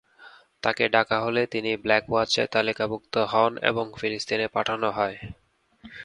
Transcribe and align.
তাকে 0.63 0.83
ডাকা 0.89 1.17
হলে 1.19 1.41
তিনি 1.45 1.71
ব্ল্যাক 1.75 2.03
ওয়াচে 2.09 2.43
তালিকাভুক্ত 2.47 3.13
হন 3.31 3.51
এবং 3.61 3.85
ফিলিস্তিনে 3.99 4.47
পাঠানো 4.47 4.89
হয়। 4.91 5.17